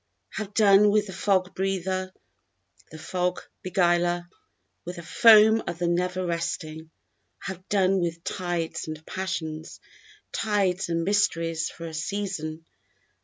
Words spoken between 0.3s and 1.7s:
__Have done with the fog